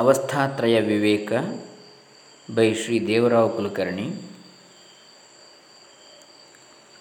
ಅವಸ್ಥಾತ್ರಯ 0.00 0.76
Viveka 0.88 1.32
by 2.54 2.64
Shri 2.80 2.96
Devarao 3.08 3.50
Kulkarni 3.56 4.06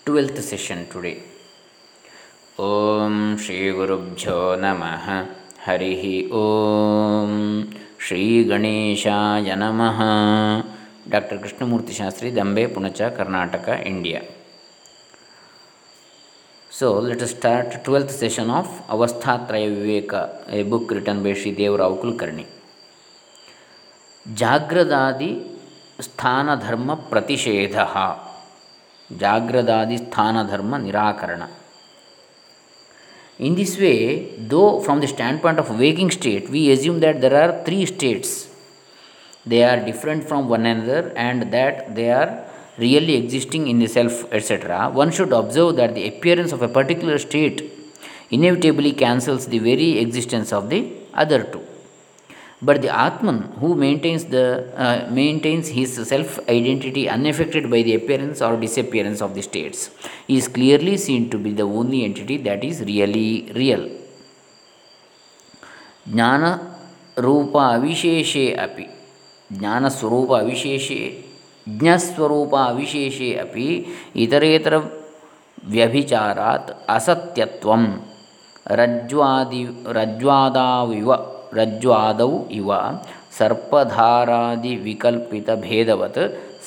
twelfth 0.06 0.42
session 0.50 0.84
today 0.92 1.14
ಓಂ 2.66 3.16
ಶ್ರೀ 3.46 3.58
ಗುರುಭ್ಯೋ 3.80 4.38
ನಮಃ 4.56 5.08
ಹರಿ 5.66 6.14
ಓಂ 6.42 7.34
ಶ್ರೀ 8.06 8.22
ಗಣೇಶಾಯ 8.44 9.56
ನಮಃ 9.64 10.00
doctor 11.16 11.42
Krishnamurthy 11.44 11.94
Shastri 11.94 12.32
Dambe 12.40 12.66
Punacha 12.78 13.02
Karnataka 13.20 13.68
India 13.94 14.24
So 16.72 16.88
let 17.08 17.22
us 17.22 17.32
start 17.32 17.68
12th 17.86 18.14
session 18.22 18.50
of 18.50 18.68
Avasthatraya 18.94 19.70
Viveka, 19.76 20.22
a 20.50 20.64
book 20.64 20.90
written 20.92 21.24
by 21.26 21.34
Sri 21.34 21.54
Devrao 21.54 21.94
Kulkarni. 22.02 22.46
ಜಾಗ್ರದಾದಿ 24.34 25.32
ಸ್ಥಾನಧರ್ಮ 26.00 26.94
ಪ್ರತಿಷೇಧ 26.94 27.78
ಜಾಗ್ರದಾದಿ 29.20 29.98
ಸ್ಥಾನಧರ್ಮ 29.98 30.78
ನಿರಾಕರಣ 30.78 31.44
In 33.40 33.56
this 33.56 33.80
way, 33.80 34.30
though 34.38 34.80
from 34.80 35.00
the 35.00 35.08
standpoint 35.08 35.58
of 35.58 35.80
waking 35.80 36.12
state, 36.12 36.50
we 36.50 36.72
assume 36.72 37.00
that 37.00 37.20
there 37.20 37.36
are 37.36 37.64
three 37.66 37.86
states, 37.86 38.48
they 39.46 39.64
are 39.64 39.80
different 39.86 40.24
from 40.24 40.48
one 40.48 40.66
another 40.66 41.12
and 41.16 41.52
that 41.52 41.96
they 41.96 42.12
are 42.12 42.46
really 42.78 43.16
existing 43.16 43.68
in 43.68 43.80
the 43.80 43.88
self, 43.88 44.32
etc., 44.32 44.90
one 44.92 45.12
should 45.12 45.34
observe 45.34 45.76
that 45.78 45.96
the 45.96 46.08
appearance 46.08 46.52
of 46.52 46.62
a 46.62 46.68
particular 46.68 47.18
state 47.18 47.64
inevitably 48.30 48.92
cancels 48.92 49.48
the 49.48 49.60
very 49.60 49.98
existence 50.00 50.54
of 50.54 50.70
the 50.70 50.94
other 51.14 51.44
two. 51.44 51.64
But 52.61 52.83
the 52.83 52.89
Atman, 52.89 53.53
who 53.61 53.77
maintains, 53.77 54.25
the, 54.25 54.73
uh, 54.77 55.09
maintains 55.11 55.69
his 55.69 55.95
self 56.09 56.41
identity 56.49 57.09
unaffected 57.09 57.71
by 57.71 57.83
the 57.83 57.95
appearance 57.95 58.43
or 58.43 58.57
disappearance 58.57 59.23
of 59.23 59.35
the 59.35 59.43
states, 59.43 59.91
is 60.27 60.49
clearly 60.49 60.97
seen 60.97 61.31
to 61.31 61.39
be 61.39 61.53
the 61.53 61.63
only 61.63 62.05
entity 62.05 62.37
that 62.39 62.65
is 62.65 62.81
really 62.81 63.53
real. 63.55 63.89
Jnana 66.11 66.75
Rupa 67.17 67.79
Avisheshe 67.79 68.59
Api. 68.59 68.89
Jnana 69.53 69.89
Swarupa 69.89 70.43
Avisheshe. 70.43 71.23
Jnaswarupa 71.69 72.73
Avisheshe 72.73 73.41
Api. 73.41 73.89
Itaretara 74.17 74.91
Vyabhicharat 75.65 76.87
Asatyatvam. 76.87 78.01
Rajwadi, 78.67 79.85
Rajwadaviva. 79.85 81.38
रज्ज्वादौ 81.55 82.31
इव। 82.59 82.71
सर्पधारादिविकल्पितभेदवत् 83.39 86.19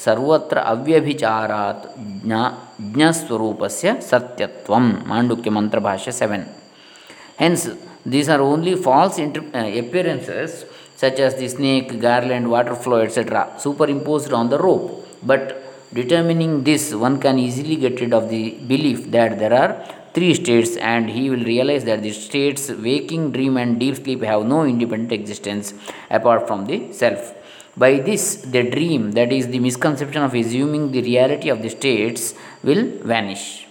सर्वत्र 0.06 0.58
अव्यभिचारात् 0.58 1.84
ज्ञा, 2.26 2.44
ज्ञस्वरूपस्य 2.96 3.88
सत्यत्वं 4.10 4.86
माण्डुक्यमन्त्रभाष्य 5.08 6.12
seven. 6.12 6.46
Hence 7.40 7.62
these 8.08 8.30
are 8.30 8.42
only 8.42 8.76
false 8.86 9.20
in 9.20 9.38
appearances 9.38 10.64
such 11.02 11.20
as 11.20 11.34
the 11.40 11.50
snake 11.50 11.94
garland 12.02 12.48
water 12.48 12.74
flow 12.84 13.00
etcetera 13.00 13.48
superimpose 13.90 14.32
on 14.34 14.50
the 14.50 14.54
rope 14.66 15.04
but 15.26 15.42
determining 15.96 16.64
this 16.64 16.94
one 16.94 17.18
can 17.24 17.40
easily 17.40 17.76
get 17.76 18.00
rid 18.02 18.14
of 18.14 18.24
the 18.24 18.44
belief 18.68 19.00
that 19.16 19.32
there 19.40 19.54
are 19.54 19.72
three 20.14 20.34
states, 20.34 20.76
and 20.78 21.10
he 21.10 21.30
will 21.30 21.44
realize 21.44 21.84
that 21.86 22.02
the 22.04 22.12
states 22.12 22.70
waking, 22.70 23.32
dream, 23.32 23.58
and 23.58 23.80
deep 23.80 23.96
sleep 23.96 24.22
have 24.24 24.46
no 24.46 24.64
independent 24.64 25.12
existence 25.12 25.74
apart 26.10 26.48
from 26.48 26.66
the 26.66 26.92
self. 26.92 27.34
By 27.78 28.00
this, 28.00 28.42
the 28.42 28.64
dream, 28.70 29.12
that 29.14 29.32
is, 29.32 29.48
the 29.48 29.60
misconception 29.60 30.24
of 30.24 30.34
assuming 30.34 30.92
the 30.92 31.02
reality 31.02 31.50
of 31.50 31.62
the 31.62 31.70
states, 31.70 32.34
will 32.64 32.84
vanish. 33.04 33.68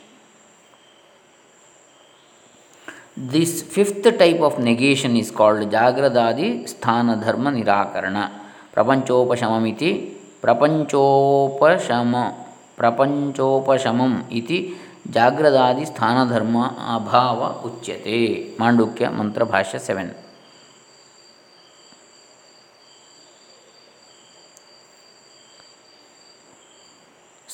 This 3.16 3.62
fifth 3.62 4.02
type 4.02 4.40
of 4.40 4.58
negation 4.58 5.16
is 5.16 5.30
called 5.30 5.68
Jagradadi 5.70 6.64
Sthana 6.64 7.20
Dharma 7.22 7.50
Nirakarana. 7.50 8.30
Prapanchopashamamiti 8.74 10.14
Prapanchopashama 10.40 12.34
Prapanchopashamam 12.78 14.24
iti 14.30 14.74
Jagradadi 15.09 15.85
Sthana 15.91 16.27
Dharma 16.27 16.75
Abhava 16.77 17.61
Uchyate. 17.63 18.55
Mandukya 18.57 19.13
Mantra 19.13 19.45
Bhashya 19.45 19.79
7. 19.79 20.15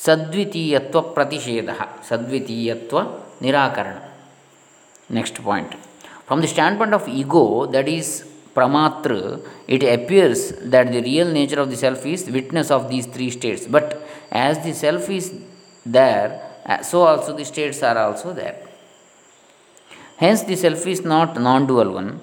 ಸದ್ವಿತೀಯತ್ವ 0.06 1.00
ಪ್ರತಿಷೇಧ 1.16 1.70
ಸದ್ವಿತೀಯತ್ವ 2.08 2.98
ನಿರಾಕರಣ 3.44 3.98
Next 5.12 5.36
point. 5.42 5.74
From 6.26 6.40
the 6.40 6.48
standpoint 6.48 6.94
of 6.94 7.06
ego, 7.08 7.66
that 7.66 7.88
is 7.88 8.24
pramatra, 8.54 9.40
it 9.68 9.82
appears 9.82 10.52
that 10.62 10.90
the 10.92 11.02
real 11.02 11.30
nature 11.30 11.60
of 11.60 11.70
the 11.70 11.76
self 11.76 12.06
is 12.06 12.30
witness 12.30 12.70
of 12.70 12.88
these 12.88 13.06
three 13.06 13.30
states. 13.30 13.66
But 13.66 14.02
as 14.30 14.64
the 14.64 14.72
self 14.72 15.10
is 15.10 15.34
there, 15.84 16.30
uh, 16.30 16.45
Uh, 16.67 16.81
so 16.81 17.03
also 17.03 17.35
the 17.35 17.45
states 17.45 17.81
are 17.81 17.97
also 17.97 18.33
there. 18.33 18.57
Hence, 20.17 20.43
the 20.43 20.55
self 20.55 20.85
is 20.87 21.03
not 21.03 21.39
non-dual 21.39 21.91
one. 21.91 22.19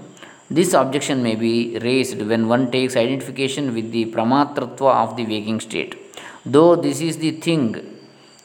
This 0.51 0.75
objection 0.75 1.23
may 1.23 1.37
be 1.37 1.79
raised 1.79 2.21
when 2.21 2.49
one 2.49 2.71
takes 2.71 2.97
identification 2.97 3.75
with 3.75 3.91
the 3.93 4.07
pramatratva 4.07 4.91
of 5.03 5.17
the 5.17 5.25
waking 5.25 5.61
state. 5.61 5.95
Though 6.45 6.77
this 6.77 7.01
is 7.01 7.17
the 7.19 7.31
thing, 7.31 7.95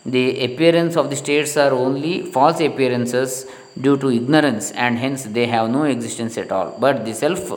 the 0.06 0.46
appearance 0.46 0.96
of 0.96 1.09
the 1.09 1.16
states 1.16 1.58
are 1.58 1.72
only 1.72 2.22
false 2.22 2.62
appearances 2.62 3.46
due 3.80 3.98
to 3.98 4.09
ignorance 4.09 4.72
and 4.72 4.98
hence 4.98 5.24
they 5.24 5.48
have 5.48 5.70
no 5.70 5.84
existence 5.84 6.38
at 6.38 6.52
all. 6.52 6.78
But 6.80 7.04
the 7.04 7.14
self, 7.14 7.52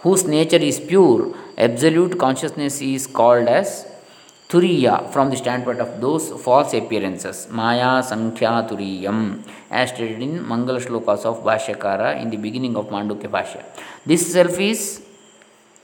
whose 0.00 0.24
nature 0.24 0.56
is 0.70 0.78
pure, 0.78 1.34
absolute 1.56 2.18
consciousness 2.18 2.82
is 2.82 3.06
called 3.06 3.48
as 3.48 3.86
Turiya 4.48 5.10
from 5.12 5.30
the 5.30 5.36
standpoint 5.36 5.80
of 5.80 6.00
those 6.00 6.30
false 6.42 6.72
appearances. 6.72 7.48
Maya 7.50 8.00
Sankhya 8.00 8.64
Turiyam, 8.68 9.42
as 9.72 9.88
stated 9.88 10.22
in 10.22 10.38
Mangala 10.44 10.80
Shlokas 10.80 11.24
of 11.24 11.42
Bhashyakara 11.42 12.22
in 12.22 12.30
the 12.30 12.36
beginning 12.36 12.76
of 12.76 12.86
Mandukya 12.88 13.28
Bhashya. 13.28 13.64
This 14.04 14.32
self 14.32 14.60
is 14.60 15.02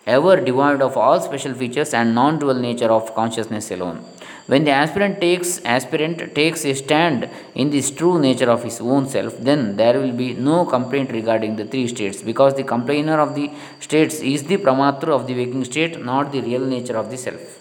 ever 0.07 0.41
devoid 0.41 0.81
of 0.81 0.97
all 0.97 1.21
special 1.21 1.55
features 1.55 1.93
and 1.93 2.15
non-dual 2.15 2.55
nature 2.55 2.93
of 2.99 3.13
consciousness 3.17 3.73
alone. 3.73 4.05
When 4.47 4.63
the 4.63 4.71
aspirant 4.71 5.21
takes 5.21 5.61
aspirant 5.65 6.33
takes 6.37 6.65
a 6.65 6.75
stand 6.75 7.29
in 7.57 7.71
this 7.71 7.91
true 7.91 8.21
nature 8.21 8.51
of 8.51 8.63
his 8.63 8.81
own 8.81 9.09
self, 9.09 9.39
then 9.39 9.77
there 9.77 9.99
will 9.99 10.13
be 10.13 10.35
no 10.35 10.67
complaint 10.67 11.11
regarding 11.11 11.57
the 11.57 11.65
three 11.65 11.89
states, 11.89 12.23
because 12.23 12.55
the 12.55 12.63
complainer 12.63 13.19
of 13.19 13.35
the 13.35 13.51
states 13.81 14.21
is 14.21 14.45
the 14.45 14.57
pramatra 14.57 15.09
of 15.09 15.27
the 15.27 15.35
waking 15.35 15.65
state, 15.65 16.01
not 16.05 16.31
the 16.31 16.43
real 16.43 16.65
nature 16.65 16.97
of 16.97 17.11
the 17.11 17.19
self. 17.19 17.59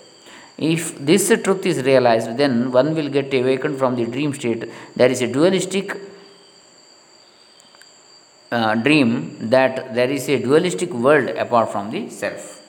If 0.62 1.04
this 1.04 1.28
truth 1.44 1.66
is 1.66 1.82
realized, 1.82 2.38
then 2.38 2.72
one 2.72 2.94
will 2.94 3.10
get 3.10 3.34
awakened 3.34 3.80
from 3.80 3.96
the 3.96 4.06
dream 4.06 4.32
state. 4.32 4.70
There 4.96 5.10
is 5.10 5.24
a 5.24 5.28
dualistic 5.28 5.98
uh, 8.52 8.76
dream 8.76 9.50
that 9.50 9.96
there 9.96 10.10
is 10.10 10.30
a 10.30 10.38
dualistic 10.38 10.94
world 10.94 11.30
apart 11.30 11.72
from 11.72 11.90
the 11.90 12.10
self. 12.12 12.62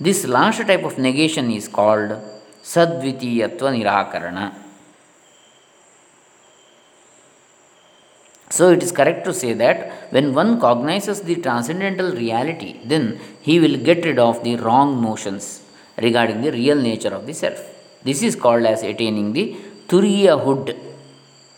This 0.00 0.26
last 0.26 0.66
type 0.66 0.84
of 0.84 0.98
negation 0.98 1.50
is 1.50 1.68
called 1.68 2.12
Sadvitiyatva 2.62 3.68
Nirakarana. 3.76 4.54
So 8.48 8.70
it 8.70 8.82
is 8.82 8.90
correct 8.90 9.26
to 9.26 9.34
say 9.34 9.52
that 9.52 10.10
when 10.10 10.32
one 10.32 10.58
cognizes 10.58 11.20
the 11.20 11.36
transcendental 11.36 12.10
reality, 12.12 12.80
then 12.84 13.20
he 13.42 13.60
will 13.60 13.76
get 13.76 14.04
rid 14.06 14.18
of 14.18 14.42
the 14.44 14.56
wrong 14.56 15.02
notions 15.02 15.61
regarding 15.96 16.40
the 16.42 16.52
real 16.52 16.76
nature 16.76 17.14
of 17.14 17.26
the 17.26 17.34
self. 17.34 17.60
This 18.04 18.22
is 18.22 18.34
called 18.36 18.64
as 18.64 18.82
attaining 18.82 19.32
the 19.32 19.56
Turiyahood. 19.88 20.76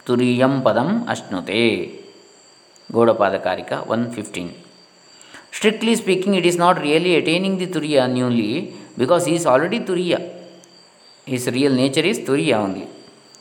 Turiyam 0.05 0.63
Padam 0.63 1.07
Ashnute. 1.07 2.01
Gaudapadakarika 2.93 3.87
115. 3.87 4.53
Strictly 5.51 5.95
speaking, 5.97 6.35
it 6.35 6.45
is 6.45 6.57
not 6.57 6.81
really 6.81 7.17
attaining 7.17 7.57
the 7.57 7.67
Turiya 7.67 8.13
newly 8.13 8.75
because 8.99 9.25
he 9.25 9.35
is 9.35 9.47
already 9.47 9.81
Turiya. 9.81 10.21
His 11.25 11.47
real 11.47 11.73
nature 11.73 12.01
is 12.01 12.19
Turiya 12.19 12.57
only, 12.57 12.87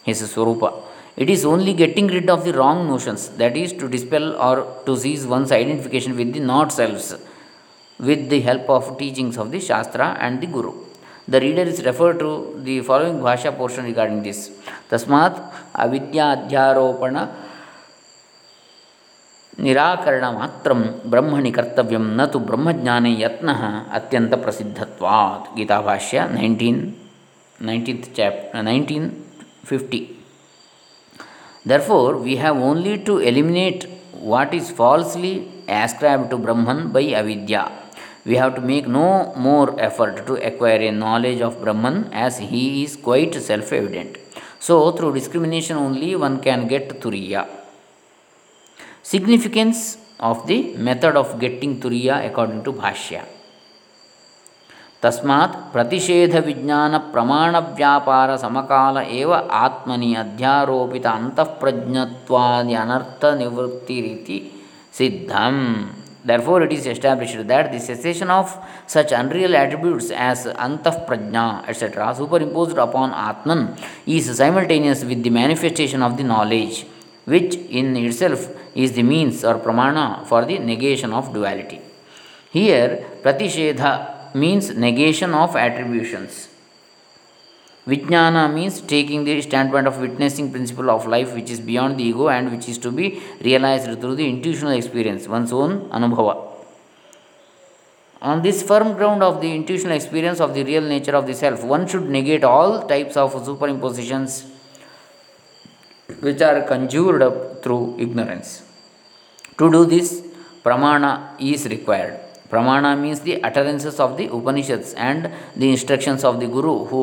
his 0.03 0.21
Swarupa. 0.21 0.83
It 1.17 1.29
is 1.29 1.43
only 1.43 1.73
getting 1.73 2.07
rid 2.07 2.29
of 2.29 2.45
the 2.45 2.53
wrong 2.53 2.87
notions, 2.87 3.29
that 3.41 3.57
is, 3.57 3.73
to 3.73 3.89
dispel 3.89 4.35
or 4.37 4.81
to 4.85 4.95
cease 4.95 5.25
one's 5.25 5.51
identification 5.51 6.15
with 6.15 6.31
the 6.33 6.39
not 6.39 6.71
selves 6.71 7.13
with 7.99 8.29
the 8.29 8.41
help 8.41 8.69
of 8.69 8.97
teachings 8.97 9.37
of 9.37 9.51
the 9.51 9.59
Shastra 9.59 10.17
and 10.19 10.41
the 10.41 10.47
Guru. 10.47 10.73
The 11.27 11.39
reader 11.39 11.63
is 11.63 11.83
referred 11.83 12.19
to 12.19 12.59
the 12.63 12.81
following 12.81 13.19
Bhashya 13.19 13.57
portion 13.57 13.85
regarding 13.85 14.23
this. 14.23 14.51
तस्मात् 14.89 15.37
अविद्याध्यारोपण 15.83 17.15
निराकरणमात्रं 19.65 20.81
ब्रह्मणि 21.11 21.51
कर्तव्यं 21.57 22.05
न 22.17 22.25
तु 22.33 22.39
ब्रह्मज्ञाने 22.49 23.11
यत्नः 23.21 23.61
अत्यन्तप्रसिद्धत्वात् 23.97 25.55
गीताभाष्य 25.57 26.27
nineteen 26.35 26.81
nineteenth 27.67 28.07
19th 28.07 28.07
chapter 28.17 28.63
1950. 28.63 30.01
therefore 31.65 32.17
we 32.17 32.35
have 32.35 32.57
only 32.69 32.97
to 33.07 33.13
eliminate 33.29 33.83
what 34.31 34.53
is 34.53 34.69
falsely 34.79 35.33
ascribed 35.81 36.29
to 36.31 36.37
brahman 36.45 36.79
by 36.95 37.03
avidya 37.19 37.61
We 38.24 38.36
have 38.36 38.54
to 38.56 38.60
make 38.60 38.86
no 38.86 39.32
more 39.36 39.78
effort 39.80 40.26
to 40.26 40.34
acquire 40.48 40.82
a 40.88 40.92
knowledge 40.92 41.40
of 41.40 41.60
Brahman 41.62 42.10
as 42.12 42.38
he 42.38 42.82
is 42.84 42.96
quite 42.96 43.34
self 43.34 43.72
evident. 43.72 44.18
So, 44.58 44.92
through 44.92 45.14
discrimination 45.14 45.76
only 45.76 46.14
one 46.16 46.40
can 46.40 46.66
get 46.66 47.00
Turiya. 47.00 47.48
Significance 49.02 49.98
of 50.20 50.46
the 50.46 50.74
method 50.76 51.16
of 51.16 51.38
getting 51.38 51.80
Turiya 51.80 52.26
according 52.28 52.64
to 52.64 52.72
Bhashya. 52.72 53.24
तस्मात् 55.02 55.56
प्रतिषेध 55.72 56.34
विज्ञान 56.44 56.96
प्रमाण 57.12 57.56
व्यापार 57.56 58.36
समकाल 58.36 58.96
एव 58.98 59.32
आत्मनि 59.32 60.14
अध्यारोपित 60.22 61.06
अंतःप्रज्ञत्वादि 61.06 62.74
अनर्थ 62.74 63.24
निवृत्तिरिति 63.40 64.38
सिद्धम 64.98 65.58
therefore 66.23 66.61
it 66.63 66.73
is 66.77 66.85
established 66.93 67.47
that 67.51 67.71
the 67.71 67.79
cessation 67.79 68.29
of 68.29 68.47
such 68.95 69.11
unreal 69.11 69.55
attributes 69.63 70.09
as 70.11 70.45
antahprajna 70.67 71.45
etc 71.67 72.13
superimposed 72.21 72.77
upon 72.87 73.11
atman 73.29 73.61
is 74.17 74.25
simultaneous 74.43 75.03
with 75.03 75.21
the 75.27 75.33
manifestation 75.41 76.01
of 76.01 76.15
the 76.17 76.27
knowledge 76.33 76.85
which 77.33 77.55
in 77.79 77.95
itself 77.97 78.41
is 78.83 78.91
the 78.99 79.05
means 79.13 79.43
or 79.49 79.55
pramana 79.65 80.07
for 80.29 80.41
the 80.45 80.57
negation 80.71 81.11
of 81.19 81.33
duality 81.37 81.79
here 82.57 82.89
pratishedha 83.23 83.91
means 84.35 84.75
negation 84.75 85.33
of 85.33 85.55
attributions. 85.55 86.49
Vijnana 87.85 88.53
means 88.53 88.79
taking 88.79 89.25
the 89.25 89.41
standpoint 89.41 89.87
of 89.87 89.99
witnessing 89.99 90.49
principle 90.51 90.89
of 90.89 91.05
life 91.05 91.33
which 91.33 91.49
is 91.49 91.59
beyond 91.59 91.99
the 91.99 92.03
ego 92.03 92.29
and 92.29 92.49
which 92.49 92.69
is 92.69 92.77
to 92.77 92.91
be 92.91 93.21
realized 93.41 93.99
through 93.99 94.15
the 94.15 94.25
intuitional 94.25 94.71
experience, 94.71 95.27
one's 95.27 95.51
own 95.51 95.89
anubhava. 95.89 96.35
On 98.21 98.41
this 98.41 98.63
firm 98.63 98.93
ground 98.93 99.21
of 99.21 99.41
the 99.41 99.53
intuitional 99.53 99.97
experience 99.97 100.39
of 100.39 100.53
the 100.53 100.63
real 100.63 100.81
nature 100.81 101.13
of 101.13 101.27
the 101.27 101.33
self, 101.33 101.61
one 101.61 101.85
should 101.85 102.09
negate 102.09 102.45
all 102.45 102.87
types 102.87 103.17
of 103.17 103.33
superimpositions 103.33 104.49
which 106.21 106.41
are 106.41 106.61
conjured 106.61 107.21
up 107.21 107.61
through 107.61 107.97
ignorance. 107.99 108.63
To 109.57 109.69
do 109.69 109.85
this, 109.85 110.21
pramana 110.63 111.35
is 111.37 111.67
required. 111.67 112.17
Pramana 112.53 112.91
means 113.03 113.21
the 113.21 113.43
utterances 113.47 113.99
of 113.99 114.15
the 114.15 114.27
Upanishads 114.27 114.93
and 114.93 115.21
the 115.55 115.69
instructions 115.71 116.23
of 116.23 116.39
the 116.39 116.47
Guru 116.55 116.85
who 116.85 117.01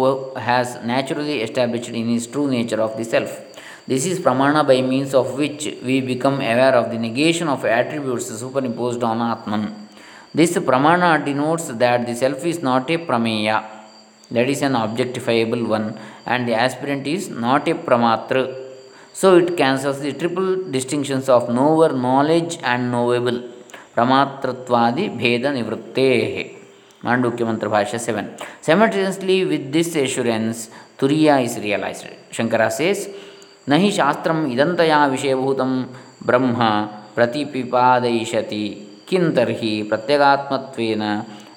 has 0.49 0.79
naturally 0.85 1.43
established 1.43 1.88
in 1.88 2.06
his 2.08 2.29
true 2.29 2.49
nature 2.49 2.81
of 2.81 2.97
the 2.97 3.05
self. 3.05 3.32
This 3.88 4.06
is 4.06 4.20
pramana 4.20 4.64
by 4.64 4.81
means 4.81 5.12
of 5.12 5.37
which 5.37 5.64
we 5.82 6.00
become 6.12 6.35
aware 6.35 6.76
of 6.81 6.93
the 6.93 6.99
negation 6.99 7.49
of 7.49 7.64
attributes 7.64 8.26
superimposed 8.43 9.02
on 9.02 9.20
Atman. 9.20 9.88
This 10.32 10.52
pramana 10.56 11.25
denotes 11.25 11.67
that 11.82 12.06
the 12.06 12.14
self 12.14 12.44
is 12.44 12.62
not 12.62 12.88
a 12.88 12.99
prameya, 12.99 13.69
that 14.31 14.49
is 14.49 14.62
an 14.62 14.75
objectifiable 14.75 15.67
one, 15.67 15.99
and 16.26 16.46
the 16.46 16.55
aspirant 16.55 17.08
is 17.08 17.29
not 17.29 17.67
a 17.67 17.75
pramatra. 17.75 18.44
So 19.12 19.37
it 19.38 19.56
cancels 19.56 19.99
the 19.99 20.12
triple 20.12 20.70
distinctions 20.70 21.29
of 21.29 21.49
knower, 21.49 21.93
knowledge, 21.93 22.58
and 22.62 22.93
knowable. 22.93 23.50
ತಮಾತ್ರತ್ವಾದಿ 24.00 25.05
ಭೇದ 25.20 25.47
ನಿವೃತ್ತೇ 25.52 26.11
ಮಾಂಡುಕ್ಯ 27.05 27.44
ಮಂತ್ರ 27.44 27.69
ಭಾಷೆ 27.69 27.99
seven 27.99 28.29
simultaneously 28.67 29.37
with 29.50 29.69
this 29.73 29.94
assurance 29.97 30.61
ತುರಿಯ 30.99 31.32
is 31.44 31.56
realised 31.61 32.35
Shankara 32.37 32.62
says, 32.79 33.02
ನಹಿ 33.70 33.91
ಶಾಸ್ತ್ರ 33.91 34.31
ಇದಂತಯ 34.55 34.93
ವಿಷಯಭೂತ 35.08 35.61
ಬ್ರಹ್ಮ 36.26 36.62
ಪ್ರತಿಪಿಪಾದಯಿಷತಿ. 37.14 38.64
ಕಿಂತರ್ಹಿ 39.08 39.73
ಪ್ರತ್ಯಗಾತ್ಮತ್ವೇನ 39.82 41.03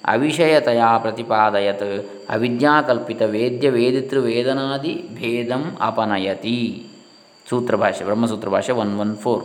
ಅವಿಷಯತೆಯ 0.04 0.82
ಪ್ರತಿಪಾದಯತ್. 1.02 1.90
ಅವಿದ್ಯಾಕಲ್ಪಿತ 2.28 3.22
ವೇದ್ಯ 3.34 3.70
ವೇದಿತೃ 3.70 4.20
ವೇದನಾದಿ 4.20 4.94
ಭೇದಂ 5.18 5.64
ಅಪನಯತಿ. 5.80 6.58
ಸೂತ್ರಭಾಷೆ 7.48 8.04
ಬ್ರಹ್ಮಸೂತ್ರಭಾಷೆ 8.04 8.72
one 8.82 8.92
one 9.00 9.14
four 9.16 9.44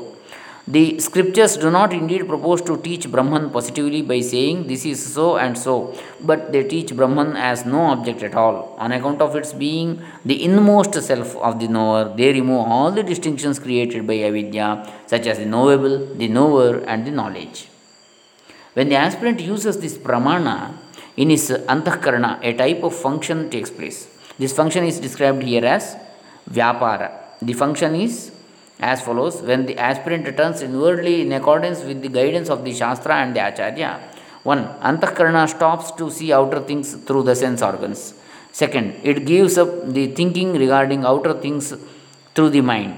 The 0.68 1.00
scriptures 1.00 1.58
do 1.58 1.72
not 1.72 1.94
indeed 1.94 2.28
propose 2.28 2.62
to 2.64 2.78
teach 2.78 3.10
Brahman 3.12 3.50
positively 3.50 4.02
by 4.02 4.22
saying 4.22 4.68
this 4.68 4.86
is 4.86 5.14
so 5.14 5.38
and 5.38 5.58
so, 5.58 5.96
but 6.22 6.52
they 6.52 6.64
teach 6.64 6.96
Brahman 6.96 7.36
as 7.36 7.66
no 7.66 7.82
object 7.86 8.22
at 8.22 8.36
all. 8.36 8.76
On 8.78 8.92
account 8.92 9.22
of 9.22 9.36
its 9.36 9.54
being 9.54 10.02
the 10.24 10.44
inmost 10.44 10.94
self 11.02 11.36
of 11.38 11.60
the 11.60 11.68
knower, 11.68 12.14
they 12.16 12.32
remove 12.34 12.68
all 12.68 12.92
the 12.92 13.02
distinctions 13.02 13.58
created 13.58 14.06
by 14.06 14.20
avidya, 14.20 14.88
such 15.08 15.26
as 15.26 15.40
the 15.40 15.46
knowable, 15.46 16.06
the 16.16 16.28
knower, 16.28 16.80
and 16.86 17.08
the 17.08 17.12
knowledge. 17.12 17.68
When 18.74 18.90
the 18.90 18.96
aspirant 18.96 19.40
uses 19.40 19.78
this 19.78 19.98
pramana 19.98 20.74
in 21.18 21.32
his 21.32 21.50
antahkarana, 21.50 22.44
a 22.44 22.54
type 22.54 22.84
of 22.84 22.96
function 22.96 23.50
takes 23.50 23.72
place. 23.72 24.08
This 24.38 24.54
function 24.54 24.84
is 24.84 25.00
described 25.00 25.42
here 25.44 25.66
as 25.66 25.96
vyapara. 26.50 27.12
The 27.42 27.54
function 27.54 27.96
is 27.96 28.32
as 28.80 29.02
follows 29.02 29.42
when 29.42 29.66
the 29.66 29.78
aspirant 29.78 30.26
returns 30.26 30.62
inwardly 30.62 31.22
in 31.22 31.31
accordance 31.34 31.84
with 31.84 32.02
the 32.02 32.08
guidance 32.08 32.50
of 32.50 32.64
the 32.64 32.74
Shastra 32.74 33.16
and 33.16 33.36
the 33.36 33.46
Acharya. 33.48 34.00
1. 34.44 34.60
Antahkarana 34.90 35.48
stops 35.50 35.92
to 35.92 36.10
see 36.10 36.31
outer 36.31 36.62
things 36.62 36.96
through 36.96 37.24
the 37.24 37.36
sense 37.36 37.62
organs. 37.62 38.14
Second, 38.52 38.96
it 39.04 39.26
gives 39.26 39.58
up 39.58 39.70
the 39.94 40.08
thinking 40.08 40.54
regarding 40.54 41.04
outer 41.06 41.34
things 41.34 41.76
through 42.34 42.50
the 42.50 42.62
mind. 42.62 42.98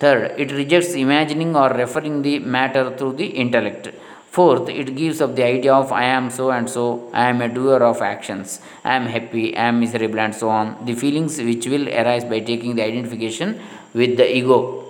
Third, 0.00 0.34
it 0.36 0.50
rejects 0.52 0.94
imagining 0.94 1.54
or 1.54 1.70
referring 1.70 2.22
the 2.22 2.38
matter 2.40 2.96
through 2.96 3.14
the 3.14 3.26
intellect. 3.26 3.88
Fourth, 4.30 4.68
it 4.68 4.94
gives 4.96 5.20
up 5.20 5.34
the 5.36 5.44
idea 5.44 5.74
of 5.74 5.90
I 5.92 6.04
am 6.04 6.30
so 6.30 6.50
and 6.50 6.68
so, 6.70 7.10
I 7.12 7.28
am 7.30 7.40
a 7.42 7.48
doer 7.48 7.82
of 7.82 8.00
actions, 8.00 8.60
I 8.84 8.94
am 8.94 9.06
happy, 9.06 9.56
I 9.56 9.64
am 9.64 9.80
miserable, 9.80 10.20
and 10.20 10.34
so 10.34 10.48
on. 10.48 10.84
The 10.86 10.94
feelings 10.94 11.38
which 11.38 11.66
will 11.66 11.88
arise 11.88 12.24
by 12.24 12.40
taking 12.40 12.76
the 12.76 12.84
identification 12.84 13.60
with 13.92 14.16
the 14.16 14.36
ego 14.36 14.89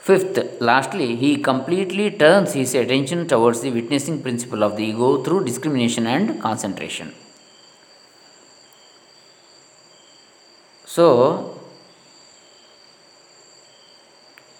Fifth, 0.00 0.60
lastly, 0.60 1.14
he 1.14 1.36
completely 1.36 2.10
turns 2.10 2.54
his 2.54 2.74
attention 2.74 3.28
towards 3.28 3.60
the 3.60 3.70
witnessing 3.70 4.22
principle 4.22 4.62
of 4.64 4.76
the 4.76 4.84
ego 4.84 5.22
through 5.22 5.44
discrimination 5.44 6.06
and 6.06 6.40
concentration. 6.40 7.12
So, 10.86 11.58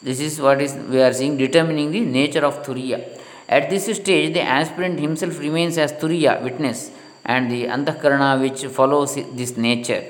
this 0.03 0.21
is 0.21 0.41
what 0.41 0.61
is 0.61 0.75
we 0.75 1.01
are 1.01 1.13
seeing 1.13 1.39
determining 1.39 1.91
the 1.91 2.01
nature 2.01 2.45
of 2.45 2.63
Turiya. 2.63 3.19
At 3.49 3.71
this 3.71 3.87
stage, 3.97 4.35
the 4.35 4.43
aspirant 4.43 5.01
himself 5.01 5.39
remains 5.39 5.79
as 5.79 5.93
Turiya, 5.95 6.43
witness, 6.43 6.91
and 7.25 7.51
the 7.51 7.65
Antahkarana 7.65 8.41
which 8.41 8.65
follows 8.67 9.15
this 9.33 9.57
nature, 9.57 10.05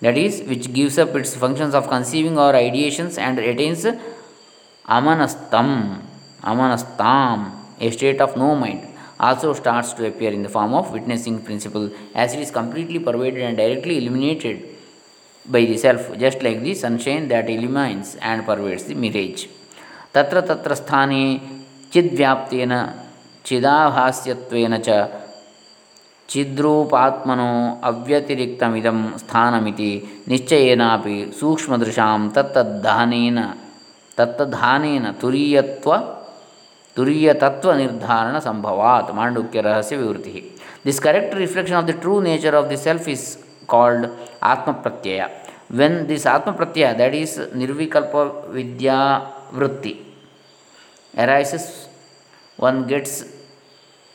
that 0.00 0.16
is, 0.16 0.42
which 0.42 0.72
gives 0.72 0.98
up 0.98 1.14
its 1.14 1.36
functions 1.36 1.74
of 1.74 1.88
conceiving 1.88 2.38
or 2.38 2.52
ideations 2.54 3.18
and 3.18 3.38
attains 3.38 3.86
అమనస్తం 4.88 5.70
అమనస్తాం 6.50 7.38
a 7.78 7.90
state 7.90 8.20
of 8.20 8.30
no 8.36 8.50
mind 8.56 8.82
also 9.18 9.48
starts 9.52 9.92
to 9.92 10.02
appear 10.06 10.30
in 10.30 10.42
the 10.42 10.48
form 10.48 10.72
of 10.74 10.92
witnessing 10.92 11.36
principle 11.40 11.84
as 12.14 12.28
it 12.34 12.40
is 12.40 12.50
completely 12.50 12.98
pervaded 12.98 13.42
and 13.48 13.56
directly 13.56 13.94
illuminated 14.00 14.56
by 15.46 15.62
the 15.64 15.76
self 15.76 16.02
just 16.18 16.38
like 16.42 16.62
the 16.62 16.74
sunshine 16.74 17.24
that 17.28 17.48
illumines 17.48 18.08
and 18.22 18.46
pervades 18.48 18.84
the 18.90 18.96
mirage 19.04 19.44
తత్ర 20.14 20.38
తత్ర 20.50 20.72
స్థానే 20.80 21.22
చిద్వ్యాప్తేన 21.92 22.74
చిదాభాస్యత్వేన 23.44 24.74
చ 24.86 24.90
చిద్రూపాత్మనో 26.28 27.48
అవ్యతిరిక్తమిదం 27.90 28.98
స్థానమితి 29.22 29.90
నిశ్చయేనాపి 30.30 31.16
సూక్ష్మదృశాం 31.40 32.22
తత్తద్దహనేన 32.36 33.40
तत्तधानेन 34.17 35.11
तुरीयत्व 35.21 35.95
तुरीयतत्व 36.97 37.71
निर्धारण 37.73 38.39
संभवात 38.39 39.11
Mandukya 39.15 39.61
Rahasya 39.61 39.95
Vivriti 39.95 40.41
this 40.85 40.99
correct 40.99 41.33
reflection 41.35 41.75
of 41.75 41.83
the 41.85 41.99
true 42.01 42.19
nature 42.21 42.55
of 42.55 42.71
the 42.71 42.75
self 42.85 43.07
is 43.09 43.25
called 43.69 44.07
atma 44.53 44.71
pratyaya 44.85 45.27
when 45.79 46.05
this 46.07 46.27
आत्म 46.27 46.51
प्रत्यय 46.53 46.93
that 47.01 47.13
is 47.15 47.39
निर्विकल्प 47.55 48.15
विद्या 48.53 49.01
वृत्ति 49.53 49.93
arises 51.13 51.87
one 52.57 52.87
gets 52.87 53.25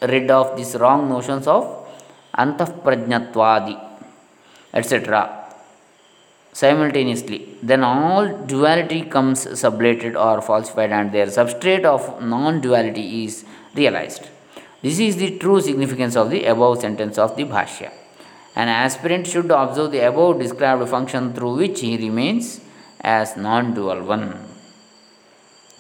rid 0.03 0.31
of 0.31 0.57
these 0.57 0.75
wrong 0.77 1.09
notions 1.09 1.47
of 1.47 1.65
antahprajnatvadi 2.35 3.77
etc 4.75 5.40
simultaneously, 6.54 7.58
then 7.64 7.84
all 7.84 8.28
duality 8.46 9.02
comes 9.04 9.46
sublated 9.46 10.16
or 10.16 10.42
falsified 10.42 10.92
and 10.92 11.12
their 11.12 11.28
substrate 11.28 11.86
of 11.86 12.22
non 12.22 12.62
duality 12.62 13.26
is 13.26 13.46
realized. 13.76 14.28
This 14.82 15.00
is 15.00 15.16
the 15.18 15.38
true 15.38 15.62
significance 15.62 16.16
of 16.16 16.30
the 16.30 16.46
above 16.46 16.82
sentence 16.82 17.18
of 17.18 17.36
the 17.36 17.44
Bhashya. 17.44 17.92
An 18.56 18.68
aspirant 18.68 19.28
should 19.28 19.50
observe 19.50 19.92
the 19.92 20.06
above 20.08 20.40
described 20.40 20.88
function 20.90 21.34
through 21.34 21.56
which 21.56 21.80
he 21.80 21.98
remains 21.98 22.60
as 23.00 23.38
non 23.38 23.74
dual 23.74 24.04
one. 24.04 24.26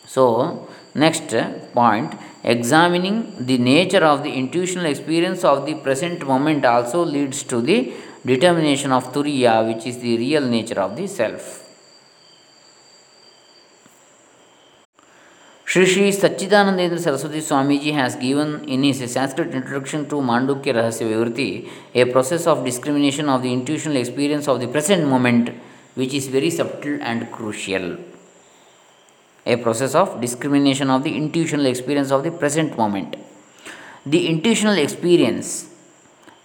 So, 0.05 0.67
next 0.93 1.33
point 1.73 2.13
examining 2.43 3.45
the 3.45 3.57
nature 3.57 4.03
of 4.03 4.23
the 4.23 4.31
intuitional 4.31 4.85
experience 4.85 5.43
of 5.43 5.65
the 5.65 5.75
present 5.75 6.25
moment 6.25 6.65
also 6.65 7.03
leads 7.03 7.43
to 7.43 7.61
the 7.61 7.93
determination 8.25 8.91
of 8.91 9.11
turiya 9.13 9.67
which 9.67 9.87
is 9.87 9.99
the 9.99 10.17
real 10.17 10.45
nature 10.45 10.79
of 10.79 10.95
the 10.95 11.07
self 11.07 11.61
Sri 15.71 15.85
Sri 15.85 16.09
Satchidanandendra 16.11 16.99
Saraswati 16.99 17.39
Swamiji 17.39 17.93
has 17.93 18.17
given 18.17 18.65
in 18.65 18.83
his 18.83 18.99
Sanskrit 19.09 19.53
introduction 19.55 20.07
to 20.09 20.15
Mandukya 20.15 20.73
Rahasya 20.77 21.07
Vivruti 21.09 21.69
a 21.95 22.03
process 22.11 22.45
of 22.45 22.65
discrimination 22.65 23.29
of 23.29 23.41
the 23.41 23.53
intuitional 23.53 23.95
experience 23.95 24.49
of 24.49 24.59
the 24.59 24.67
present 24.67 25.07
moment 25.07 25.51
which 25.95 26.13
is 26.13 26.27
very 26.27 26.49
subtle 26.49 26.97
and 27.01 27.31
crucial. 27.31 27.97
A 29.45 29.55
process 29.55 29.95
of 29.95 30.19
discrimination 30.19 30.89
of 30.89 31.05
the 31.05 31.15
intuitional 31.15 31.65
experience 31.65 32.11
of 32.11 32.23
the 32.23 32.31
present 32.31 32.77
moment. 32.77 33.15
The 34.05 34.27
intuitional 34.27 34.77
experience 34.77 35.70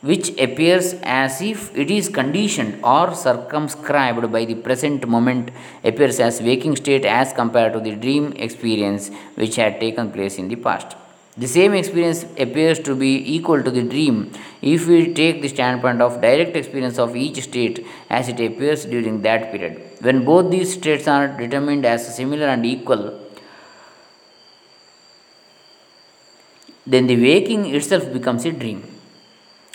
which 0.03 0.29
appears 0.39 0.95
as 1.03 1.41
if 1.41 1.77
it 1.77 1.91
is 1.91 2.09
conditioned 2.09 2.79
or 2.85 3.15
circumscribed 3.15 4.31
by 4.31 4.45
the 4.45 4.55
present 4.55 5.07
moment 5.09 5.51
appears 5.83 6.21
as 6.21 6.41
waking 6.41 6.77
state 6.77 7.05
as 7.05 7.33
compared 7.33 7.73
to 7.73 7.81
the 7.81 7.97
dream 7.97 8.33
experience 8.37 9.11
which 9.35 9.57
had 9.57 9.81
taken 9.81 10.13
place 10.13 10.39
in 10.39 10.49
the 10.49 10.57
past. 10.57 10.97
The 11.39 11.49
same 11.49 11.75
experience 11.75 12.25
appears 12.39 12.79
to 12.81 12.95
be 12.95 13.35
equal 13.35 13.63
to 13.63 13.71
the 13.71 13.83
dream. 13.83 14.33
If 14.63 14.87
we 14.87 15.13
take 15.13 15.43
the 15.43 15.49
standpoint 15.49 16.01
of 16.01 16.23
direct 16.23 16.57
experience 16.57 16.99
of 16.99 17.15
each 17.15 17.43
state 17.43 17.87
as 18.09 18.29
it 18.29 18.41
appears 18.41 18.87
during 18.87 19.21
that 19.23 19.51
period 19.51 19.83
when 20.01 20.25
both 20.25 20.51
these 20.51 20.75
states 20.75 21.07
are 21.09 21.29
determined 21.29 21.85
as 21.85 22.15
similar 22.15 22.47
and 22.47 22.65
equal 22.65 23.21
then 26.87 27.07
the 27.07 27.21
waking 27.21 27.67
itself 27.75 28.13
becomes 28.13 28.45
a 28.45 28.53
dream 28.53 28.96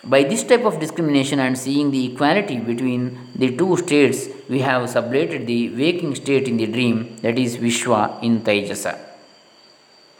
by 0.03 0.23
this 0.23 0.43
type 0.43 0.65
of 0.65 0.79
discrimination 0.79 1.39
and 1.39 1.57
seeing 1.57 1.91
the 1.91 2.13
equality 2.13 2.57
between 2.57 3.19
the 3.35 3.55
two 3.55 3.77
states, 3.77 4.29
we 4.49 4.59
have 4.59 4.89
sublated 4.89 5.45
the 5.45 5.69
waking 5.75 6.15
state 6.15 6.47
in 6.47 6.57
the 6.57 6.65
dream, 6.65 7.17
that 7.17 7.37
is 7.37 7.57
Vishwa 7.57 8.21
in 8.23 8.41
Taijasa. 8.41 8.99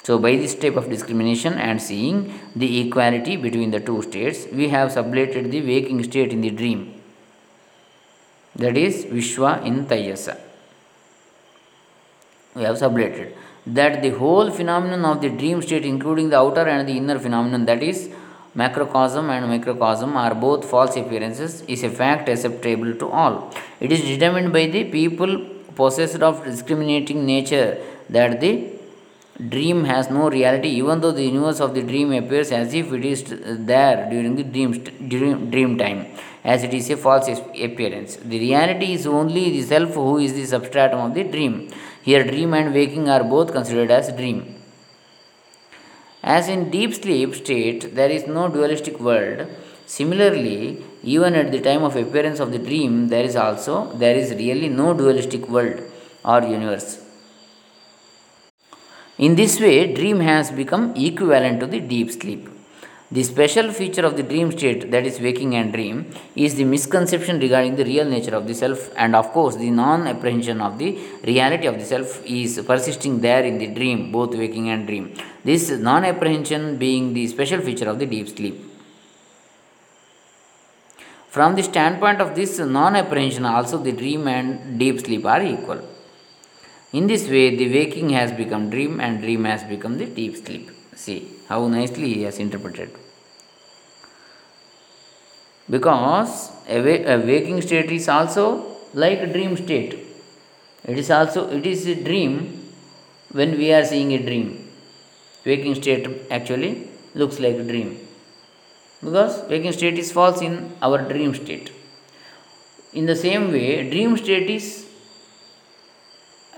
So, 0.04 0.20
by 0.20 0.36
this 0.36 0.56
type 0.56 0.76
of 0.76 0.90
discrimination 0.90 1.54
and 1.54 1.82
seeing 1.82 2.40
the 2.56 2.88
equality 2.88 3.38
between 3.38 3.72
the 3.72 3.80
two 3.80 4.02
states, 4.04 4.48
we 4.52 4.70
have 4.70 4.92
sublated 4.92 5.50
the 5.50 5.62
waking 5.62 6.04
state 6.04 6.32
in 6.32 6.42
the 6.42 6.52
dream, 6.52 7.02
that 8.56 8.78
is 8.78 9.06
Vishwa 9.06 9.66
in 9.66 9.86
Taijasa. 9.88 10.40
We 12.54 12.64
have 12.64 12.76
sublated 12.76 13.34
that 13.66 14.02
the 14.02 14.10
whole 14.10 14.52
phenomenon 14.52 15.06
of 15.06 15.22
the 15.22 15.30
dream 15.30 15.62
state, 15.62 15.86
including 15.86 16.30
the 16.30 16.38
outer 16.38 16.68
and 16.68 16.88
the 16.88 16.98
inner 16.98 17.18
phenomenon, 17.18 17.66
that 17.66 17.82
is 17.82 18.10
macrocosm 18.56 19.30
and 19.30 19.48
microcosm 19.48 20.18
are 20.18 20.36
both 20.36 20.66
false 20.66 20.96
appearances 20.98 21.62
is 21.62 21.84
a 21.84 21.90
fact 21.90 22.28
acceptable 22.28 22.94
to 22.96 23.08
all. 23.08 23.54
It 23.80 23.92
is 23.92 24.02
determined 24.02 24.52
by 24.52 24.68
the 24.68 24.84
people 24.86 25.46
possessed 25.76 26.22
of 26.22 26.44
discriminating 26.44 27.26
nature 27.26 27.78
that 28.10 28.42
the 28.42 28.74
dream 29.50 29.86
has 29.86 30.10
no 30.10 30.30
reality 30.30 30.70
even 30.70 31.00
though 31.02 31.12
the 31.12 31.24
universe 31.24 31.60
of 31.60 31.74
the 31.74 31.82
dream 31.82 32.12
appears 32.12 32.52
as 32.52 32.74
if 32.74 32.92
it 32.92 33.06
is 33.06 33.24
there 33.72 34.08
during 34.10 34.36
the 34.36 34.44
dream, 34.44 34.72
dream, 35.08 35.50
dream 35.50 35.78
time 35.78 36.06
as 36.44 36.64
it 36.64 36.74
is 36.74 36.90
a 36.90 36.98
false 36.98 37.28
appearance. 37.30 38.18
The 38.18 38.40
reality 38.40 38.94
is 38.94 39.08
only 39.08 39.50
the 39.52 39.62
self 39.62 39.94
who 39.94 40.18
is 40.18 40.34
the 40.34 40.46
substratum 40.46 41.00
of 41.00 41.14
the 41.14 41.24
dream. 41.24 41.72
Here 42.04 42.24
dream 42.24 42.54
and 42.54 42.74
waking 42.74 43.10
are 43.10 43.24
both 43.24 43.52
considered 43.54 43.92
as 43.92 44.12
dream. 44.12 44.61
As 46.24 46.48
in 46.48 46.70
deep 46.70 46.94
sleep 46.94 47.34
state, 47.36 47.96
there 47.96 48.10
is 48.10 48.28
no 48.28 48.48
dualistic 48.48 49.00
world. 49.00 49.48
Similarly, 49.88 50.84
even 51.04 51.34
at 51.34 51.52
the 51.52 51.60
time 51.60 51.84
of 51.84 51.96
appearance 51.96 52.40
of 52.40 52.52
the 52.52 52.60
dream, 52.60 53.08
there 53.10 53.24
is 53.24 53.36
also 53.36 53.92
there 53.94 54.16
is 54.16 54.32
really 54.32 54.70
no 54.70 54.94
dualistic 54.94 55.50
world 55.50 55.82
or 56.24 56.44
universe. 56.44 57.00
In 59.18 59.36
this 59.36 59.60
way, 59.60 59.94
dream 59.94 60.20
has 60.20 60.52
become 60.52 60.96
equivalent 60.96 61.60
to 61.60 61.68
the 61.68 61.80
deep 61.80 62.12
sleep. 62.12 62.48
The 63.14 63.24
special 63.24 63.74
feature 63.74 64.06
of 64.06 64.16
the 64.16 64.24
dream 64.24 64.54
state, 64.54 64.90
that 64.92 65.06
is 65.06 65.20
waking 65.20 65.54
and 65.54 65.74
dream, 65.74 66.12
is 66.34 66.56
the 66.56 66.64
misconception 66.64 67.42
regarding 67.42 67.76
the 67.76 67.84
real 67.84 68.06
nature 68.06 68.34
of 68.34 68.48
the 68.48 68.54
self, 68.54 68.90
and 68.96 69.18
of 69.18 69.32
course, 69.34 69.58
the 69.58 69.70
non 69.70 70.08
apprehension 70.08 70.62
of 70.62 70.78
the 70.78 70.98
reality 71.26 71.68
of 71.68 71.78
the 71.78 71.84
self 71.84 72.26
is 72.26 72.62
persisting 72.66 73.20
there 73.20 73.44
in 73.44 73.58
the 73.58 73.68
dream, 73.68 74.14
both 74.14 74.34
waking 74.34 74.70
and 74.70 74.88
dream. 74.88 75.14
This 75.44 75.70
non 75.72 76.06
apprehension 76.06 76.78
being 76.78 77.14
the 77.14 77.28
special 77.28 77.60
feature 77.60 77.90
of 77.90 78.00
the 78.00 78.06
deep 78.06 78.30
sleep. 78.30 78.64
From 81.28 81.56
the 81.56 81.64
standpoint 81.64 82.22
of 82.22 82.34
this 82.34 82.60
non 82.60 82.96
apprehension, 82.96 83.46
also 83.46 83.78
the 83.78 83.92
dream 83.92 84.26
and 84.30 84.80
deep 84.80 85.02
sleep 85.02 85.26
are 85.26 85.44
equal. 85.44 85.82
In 86.94 87.08
this 87.08 87.28
way, 87.28 87.58
the 87.58 87.70
waking 87.74 88.12
has 88.12 88.32
become 88.32 88.70
dream 88.70 89.02
and 89.02 89.22
dream 89.22 89.44
has 89.44 89.66
become 89.66 89.98
the 89.98 90.06
deep 90.06 90.38
sleep. 90.38 90.72
See 90.96 91.41
how 91.52 91.62
nicely 91.68 92.10
he 92.14 92.22
has 92.28 92.38
interpreted. 92.46 92.92
Because 95.70 96.52
a, 96.68 97.18
waking 97.32 97.62
state 97.62 97.92
is 97.92 98.08
also 98.10 98.46
like 98.94 99.20
a 99.20 99.28
dream 99.36 99.56
state. 99.58 99.94
It 100.84 100.98
is 100.98 101.10
also 101.18 101.42
it 101.58 101.66
is 101.74 101.86
a 101.88 101.96
dream 102.08 102.34
when 103.32 103.52
we 103.58 103.68
are 103.72 103.86
seeing 103.92 104.12
a 104.14 104.22
dream. 104.30 104.48
Waking 105.46 105.76
state 105.82 106.08
actually 106.38 106.72
looks 107.16 107.40
like 107.40 107.58
a 107.64 107.68
dream. 107.72 107.90
Because 109.04 109.36
waking 109.50 109.74
state 109.80 109.98
is 110.04 110.12
false 110.12 110.42
in 110.42 110.56
our 110.82 111.00
dream 111.12 111.34
state. 111.34 111.72
In 112.94 113.06
the 113.06 113.16
same 113.16 113.52
way 113.52 113.90
dream 113.90 114.18
state 114.18 114.50
is 114.58 114.68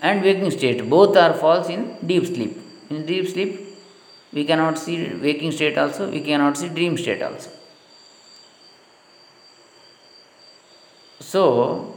and 0.02 0.22
waking 0.22 0.52
state 0.52 0.90
both 0.96 1.16
are 1.26 1.34
false 1.34 1.70
in 1.70 1.84
deep 2.14 2.26
sleep. 2.34 2.58
In 2.90 3.06
deep 3.06 3.28
sleep 3.36 3.63
we 4.34 4.44
cannot 4.46 4.78
see 4.78 4.98
waking 5.28 5.52
state 5.52 5.78
also 5.78 6.10
we 6.10 6.22
cannot 6.22 6.58
see 6.58 6.70
dream 6.70 6.98
state 6.98 7.22
also 7.22 7.52
So, 11.34 11.96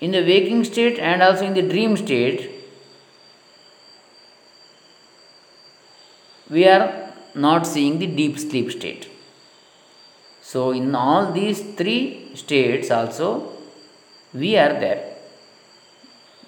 in 0.00 0.12
the 0.12 0.22
waking 0.22 0.64
state 0.64 0.98
and 0.98 1.22
also 1.22 1.44
in 1.44 1.52
the 1.52 1.60
dream 1.60 1.96
state, 1.98 2.50
we 6.48 6.66
are 6.66 7.12
not 7.34 7.66
seeing 7.66 7.98
the 7.98 8.06
deep 8.06 8.38
sleep 8.38 8.70
state. 8.70 9.10
So, 10.40 10.70
in 10.70 10.94
all 10.94 11.30
these 11.32 11.60
three 11.74 12.30
states 12.34 12.90
also, 12.90 13.52
we 14.32 14.56
are 14.56 14.72
there. 14.84 15.16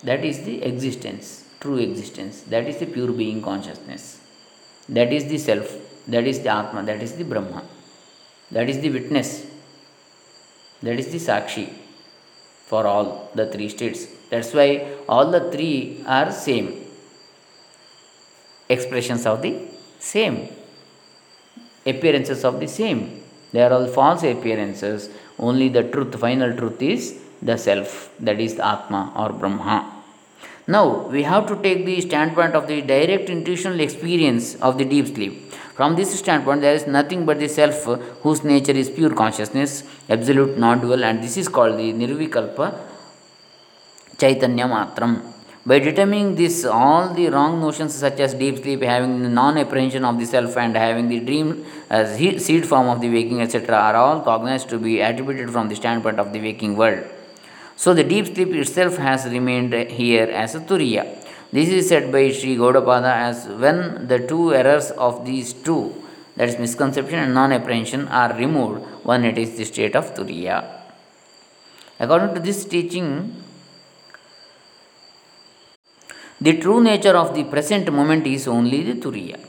That 0.05 0.25
is 0.25 0.43
the 0.45 0.63
existence, 0.63 1.45
true 1.61 1.79
existence. 1.79 2.43
That 2.43 2.67
is 2.67 2.79
the 2.79 2.87
pure 2.87 3.13
being 3.13 3.43
consciousness. 3.43 4.21
That 4.89 5.13
is 5.13 5.27
the 5.27 5.39
self. 5.39 5.77
That 6.09 6.27
is 6.27 6.41
the 6.41 6.49
Atma. 6.51 6.83
That 6.83 7.03
is 7.03 7.13
the 7.15 7.25
Brahma. 7.25 7.63
That 8.51 8.69
is 8.69 8.81
the 8.81 8.91
witness 8.91 9.47
that 10.83 10.99
is 10.99 11.09
the 11.13 11.19
Sakshi 11.19 11.69
for 12.67 12.87
all 12.87 13.31
the 13.35 13.47
three 13.47 13.69
states. 13.69 14.07
That's 14.31 14.53
why 14.55 14.87
all 15.09 15.31
the 15.31 15.51
three 15.51 16.03
are 16.07 16.31
same. 16.33 16.87
Expressions 18.69 19.27
of 19.27 19.43
the 19.43 19.59
same. 19.99 20.49
Appearances 21.85 22.45
of 22.45 22.61
the 22.61 22.69
same. 22.69 23.23
They 23.53 23.63
are 23.63 23.73
all 23.73 23.89
false 23.89 24.23
appearances. 24.23 25.11
Only 25.39 25.69
the 25.69 25.83
truth, 25.83 26.19
final 26.19 26.57
truth 26.57 26.81
is 26.81 27.21
the 27.43 27.57
self, 27.57 28.11
that 28.21 28.39
is 28.39 28.55
the 28.55 28.67
Atma 28.67 29.13
or 29.17 29.31
Brahma. 29.31 30.00
Now, 30.75 31.09
we 31.15 31.25
have 31.25 31.49
to 31.49 31.57
take 31.65 31.85
the 31.85 32.01
standpoint 32.01 32.55
of 32.55 32.69
the 32.69 32.81
direct 32.81 33.29
intuitional 33.29 33.81
experience 33.81 34.55
of 34.67 34.79
the 34.79 34.85
deep 34.85 35.09
sleep. 35.09 35.33
From 35.75 35.97
this 35.97 36.17
standpoint, 36.17 36.61
there 36.61 36.77
is 36.81 36.87
nothing 36.87 37.27
but 37.27 37.41
the 37.41 37.49
self 37.49 37.83
whose 38.23 38.45
nature 38.45 38.77
is 38.83 38.89
pure 38.89 39.13
consciousness, 39.23 39.83
absolute, 40.09 40.57
non 40.59 40.81
dual, 40.81 41.03
and 41.03 41.25
this 41.25 41.37
is 41.37 41.49
called 41.49 41.77
the 41.77 41.93
Nirvikalpa 41.93 42.67
Chaitanya 44.17 44.67
Matram. 44.69 45.15
By 45.67 45.81
determining 45.81 46.37
this, 46.37 46.65
all 46.65 47.13
the 47.15 47.29
wrong 47.31 47.61
notions 47.61 47.95
such 47.95 48.21
as 48.21 48.35
deep 48.35 48.59
sleep, 48.63 48.83
having 48.83 49.35
non 49.35 49.59
apprehension 49.59 50.05
of 50.05 50.21
the 50.21 50.27
self, 50.27 50.57
and 50.57 50.77
having 50.77 51.09
the 51.09 51.19
dream 51.19 51.67
as 51.91 52.17
seed 52.17 52.65
form 52.65 52.89
of 52.89 53.01
the 53.01 53.11
waking, 53.11 53.43
etc., 53.43 53.75
are 53.75 53.97
all 53.97 54.21
cognized 54.21 54.69
to 54.69 54.79
be 54.79 55.01
attributed 55.01 55.51
from 55.51 55.69
the 55.69 55.75
standpoint 55.75 56.21
of 56.21 56.33
the 56.33 56.41
waking 56.41 56.77
world. 56.77 57.05
So 57.83 57.95
the 57.95 58.05
deep 58.05 58.27
sleep 58.27 58.51
itself 58.61 58.99
has 58.99 59.25
remained 59.25 59.73
here 59.99 60.27
as 60.43 60.55
a 60.55 60.61
turiya. 60.61 61.05
This 61.51 61.71
is 61.71 61.89
said 61.89 62.13
by 62.13 62.31
Sri 62.31 62.55
Gaudapada 62.55 63.13
as 63.29 63.47
when 63.63 64.07
the 64.07 64.19
two 64.19 64.55
errors 64.55 64.91
of 64.91 65.25
these 65.25 65.55
two, 65.55 65.95
that 66.37 66.51
is 66.51 66.59
misconception 66.59 67.19
and 67.21 67.33
non 67.33 67.53
apprehension, 67.53 68.07
are 68.09 68.35
removed, 68.37 68.83
one 69.03 69.25
it 69.25 69.39
is 69.39 69.57
the 69.57 69.65
state 69.65 69.97
of 69.97 70.13
turiya. 70.15 70.59
According 71.99 72.35
to 72.35 72.41
this 72.41 72.67
teaching, 72.67 73.09
the 76.39 76.59
true 76.59 76.83
nature 76.83 77.17
of 77.17 77.35
the 77.35 77.45
present 77.45 77.91
moment 77.91 78.27
is 78.27 78.47
only 78.47 78.83
the 78.83 79.01
turiya. 79.01 79.41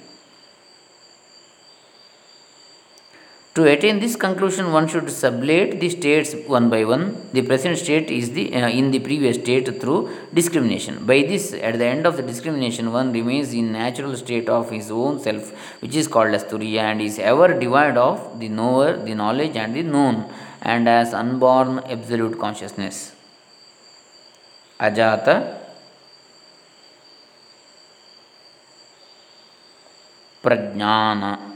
To 3.56 3.66
attain 3.66 4.00
this 4.00 4.16
conclusion, 4.16 4.72
one 4.72 4.88
should 4.88 5.08
sublate 5.08 5.82
the 5.82 5.90
states 5.90 6.34
one 6.48 6.70
by 6.70 6.86
one. 6.86 7.04
The 7.34 7.42
present 7.42 7.78
state 7.78 8.10
is 8.10 8.32
the 8.32 8.46
uh, 8.56 8.70
in 8.70 8.92
the 8.92 9.00
previous 9.00 9.36
state 9.36 9.68
through 9.82 10.10
discrimination. 10.34 11.06
By 11.06 11.24
this, 11.24 11.52
at 11.52 11.78
the 11.78 11.86
end 11.86 12.06
of 12.08 12.16
the 12.16 12.24
discrimination, 12.24 12.94
one 12.94 13.12
remains 13.12 13.54
in 13.54 13.74
natural 13.74 14.16
state 14.16 14.48
of 14.48 14.70
his 14.70 14.90
own 14.90 15.20
self, 15.20 15.52
which 15.82 15.98
is 15.98 16.08
called 16.08 16.34
as 16.34 16.46
turiya, 16.46 16.84
and 16.92 17.02
is 17.02 17.20
ever 17.20 17.50
devoid 17.60 17.98
of 17.98 18.40
the 18.40 18.48
knower, 18.48 18.96
the 18.96 19.16
knowledge, 19.16 19.58
and 19.58 19.76
the 19.76 19.84
known, 19.84 20.32
and 20.62 20.88
as 20.88 21.14
unborn 21.14 21.80
absolute 21.80 22.40
consciousness. 22.40 23.14
Ajata 24.80 25.58
prajnana 30.42 31.52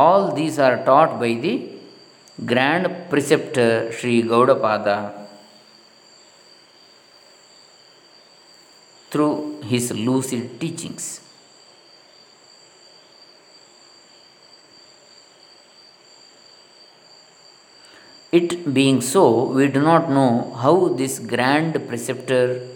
all 0.00 0.22
these 0.38 0.58
are 0.66 0.76
taught 0.88 1.12
by 1.22 1.32
the 1.44 1.54
grand 2.50 2.86
preceptor 3.10 3.70
Sri 3.96 4.22
Gaudapada 4.30 4.96
through 9.10 9.60
his 9.72 9.92
lucid 9.92 10.44
teachings. 10.60 11.06
It 18.38 18.72
being 18.72 19.02
so, 19.02 19.24
we 19.56 19.68
do 19.68 19.82
not 19.82 20.08
know 20.08 20.54
how 20.62 20.76
this 21.00 21.18
grand 21.18 21.74
preceptor 21.88 22.66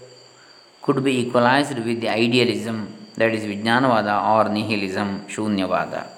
could 0.82 1.02
be 1.02 1.14
equalized 1.20 1.78
with 1.78 2.02
the 2.02 2.10
idealism 2.10 2.76
that 3.14 3.32
is 3.32 3.44
Vijnanavada 3.44 4.16
or 4.34 4.52
nihilism, 4.52 5.24
Shunyavada. 5.34 6.15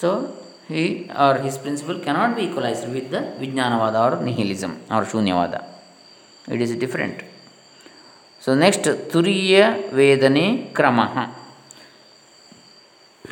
So, 0.00 0.10
he 0.68 1.08
or 1.24 1.34
his 1.44 1.56
principle 1.56 1.98
cannot 2.00 2.36
be 2.36 2.42
equalized 2.48 2.86
with 2.94 3.10
the 3.10 3.22
Vijnanavada 3.40 4.00
or 4.06 4.24
nihilism 4.24 4.72
or 4.90 5.02
Shunyavada. 5.04 5.64
It 6.48 6.60
is 6.60 6.76
different. 6.76 7.22
So, 8.40 8.54
next, 8.54 8.82
Turiya 8.82 9.90
Vedane 9.90 10.72
Kramaha. 10.72 11.30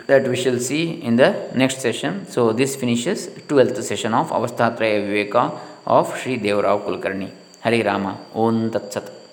That 0.06 0.26
we 0.26 0.37
shall 0.37 0.59
see 0.59 1.02
in 1.02 1.16
the 1.16 1.50
next 1.54 1.80
session. 1.80 2.26
So, 2.26 2.52
this 2.52 2.76
finishes 2.76 3.28
12th 3.28 3.83
session 3.83 4.14
of 4.14 4.30
Avasthatraya 4.30 5.00
Viveka 5.06 5.59
of 5.87 6.18
Sri 6.18 6.38
Devrao 6.38 6.83
Kulkarni. 6.85 7.30
Hari 7.61 7.83
Rama. 7.83 8.16
Om 8.35 8.71
Tat 8.71 8.92
Sat. 8.92 9.24